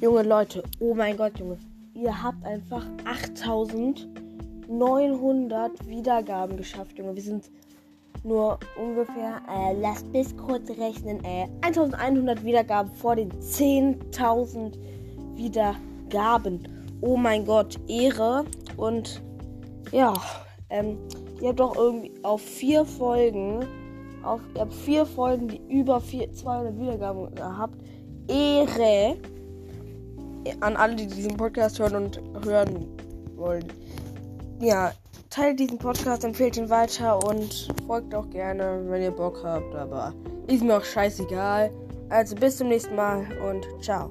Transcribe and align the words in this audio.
Junge, 0.00 0.22
Leute. 0.22 0.62
Oh 0.78 0.94
mein 0.94 1.16
Gott, 1.16 1.40
Junge. 1.40 1.58
Ihr 1.92 2.22
habt 2.22 2.46
einfach 2.46 2.86
8900 3.04 5.88
Wiedergaben 5.88 6.56
geschafft, 6.56 6.96
Junge. 6.96 7.16
Wir 7.16 7.22
sind 7.22 7.50
nur 8.22 8.60
ungefähr, 8.80 9.42
äh, 9.52 9.72
lasst 9.80 10.12
bis 10.12 10.36
kurz 10.36 10.70
rechnen, 10.70 11.18
äh, 11.24 11.48
1100 11.62 12.44
Wiedergaben 12.44 12.92
vor 12.92 13.16
den 13.16 13.32
10.000 13.40 14.78
Wiedergaben. 15.34 16.60
Oh 17.00 17.16
mein 17.16 17.44
Gott, 17.44 17.76
Ehre. 17.88 18.44
Und 18.76 19.20
ja, 19.90 20.14
ähm, 20.70 20.96
ihr 21.40 21.48
habt 21.48 21.58
doch 21.58 21.74
irgendwie 21.74 22.12
auf 22.22 22.40
vier 22.40 22.84
Folgen, 22.84 23.66
auf, 24.22 24.38
ihr 24.54 24.60
habt 24.60 24.74
vier 24.74 25.04
Folgen, 25.04 25.48
die 25.48 25.60
über 25.68 26.00
vier, 26.00 26.32
200 26.32 26.78
Wiedergaben 26.78 27.34
gehabt. 27.34 27.82
Ehre 28.28 29.16
an 30.60 30.76
alle, 30.76 30.96
die 30.96 31.06
diesen 31.06 31.36
Podcast 31.36 31.78
hören 31.78 31.96
und 31.96 32.20
hören 32.44 32.86
wollen. 33.36 33.64
Ja, 34.60 34.92
teilt 35.30 35.60
diesen 35.60 35.78
Podcast, 35.78 36.24
empfehlt 36.24 36.56
ihn 36.56 36.68
weiter 36.68 37.24
und 37.26 37.68
folgt 37.86 38.14
auch 38.14 38.28
gerne, 38.30 38.82
wenn 38.88 39.02
ihr 39.02 39.10
Bock 39.10 39.40
habt. 39.44 39.74
Aber 39.74 40.12
ist 40.46 40.62
mir 40.62 40.76
auch 40.76 40.84
scheißegal. 40.84 41.70
Also 42.08 42.34
bis 42.34 42.56
zum 42.56 42.68
nächsten 42.68 42.96
Mal 42.96 43.26
und 43.42 43.66
ciao. 43.82 44.10